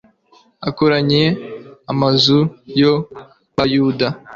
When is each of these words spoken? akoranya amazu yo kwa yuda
akoranya 0.67 1.23
amazu 1.91 2.39
yo 2.81 2.93
kwa 3.51 3.63
yuda 3.73 4.07